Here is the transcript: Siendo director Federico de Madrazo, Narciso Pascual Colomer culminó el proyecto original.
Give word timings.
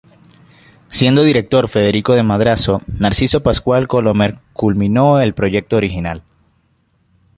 Siendo 0.89 1.21
director 1.21 1.67
Federico 1.69 2.13
de 2.15 2.23
Madrazo, 2.23 2.81
Narciso 2.87 3.43
Pascual 3.43 3.87
Colomer 3.87 4.39
culminó 4.51 5.19
el 5.21 5.35
proyecto 5.35 5.75
original. 5.75 6.23